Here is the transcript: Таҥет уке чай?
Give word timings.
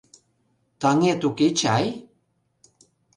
Таҥет 0.81 1.21
уке 1.27 1.47
чай? 1.59 1.85